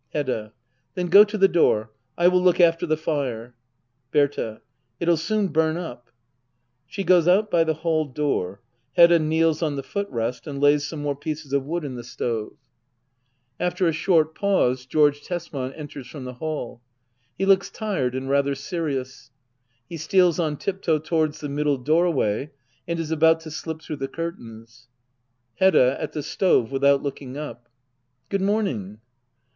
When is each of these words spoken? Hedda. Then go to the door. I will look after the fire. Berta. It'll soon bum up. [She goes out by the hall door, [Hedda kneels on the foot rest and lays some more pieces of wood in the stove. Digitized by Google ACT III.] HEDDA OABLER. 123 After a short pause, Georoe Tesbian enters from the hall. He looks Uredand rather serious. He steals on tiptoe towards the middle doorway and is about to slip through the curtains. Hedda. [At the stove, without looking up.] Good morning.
Hedda. 0.13 0.51
Then 0.95 1.09
go 1.09 1.23
to 1.23 1.37
the 1.37 1.47
door. 1.47 1.91
I 2.17 2.27
will 2.27 2.41
look 2.41 2.59
after 2.59 2.87
the 2.87 2.97
fire. 2.97 3.53
Berta. 4.11 4.61
It'll 4.99 5.15
soon 5.15 5.49
bum 5.49 5.77
up. 5.77 6.09
[She 6.87 7.03
goes 7.03 7.27
out 7.27 7.51
by 7.51 7.63
the 7.63 7.75
hall 7.75 8.05
door, 8.05 8.61
[Hedda 8.93 9.19
kneels 9.19 9.61
on 9.61 9.75
the 9.75 9.83
foot 9.83 10.07
rest 10.09 10.47
and 10.47 10.59
lays 10.59 10.87
some 10.87 11.03
more 11.03 11.15
pieces 11.15 11.53
of 11.53 11.65
wood 11.67 11.85
in 11.85 11.93
the 11.93 12.03
stove. 12.03 12.53
Digitized 12.55 13.59
by 13.59 13.59
Google 13.59 13.59
ACT 13.59 13.59
III.] 13.59 13.67
HEDDA 13.67 13.67
OABLER. 13.67 13.67
123 13.67 13.67
After 13.67 13.87
a 13.87 13.93
short 13.93 14.35
pause, 14.35 14.85
Georoe 14.87 15.23
Tesbian 15.23 15.73
enters 15.73 16.07
from 16.07 16.23
the 16.23 16.33
hall. 16.33 16.81
He 17.37 17.45
looks 17.45 17.69
Uredand 17.69 18.27
rather 18.27 18.55
serious. 18.55 19.29
He 19.87 19.97
steals 19.97 20.39
on 20.39 20.57
tiptoe 20.57 20.97
towards 20.97 21.41
the 21.41 21.47
middle 21.47 21.77
doorway 21.77 22.49
and 22.87 22.99
is 22.99 23.11
about 23.11 23.41
to 23.41 23.51
slip 23.51 23.83
through 23.83 23.97
the 23.97 24.07
curtains. 24.07 24.87
Hedda. 25.59 26.01
[At 26.01 26.13
the 26.13 26.23
stove, 26.23 26.71
without 26.71 27.03
looking 27.03 27.37
up.] 27.37 27.69
Good 28.29 28.41
morning. 28.41 28.99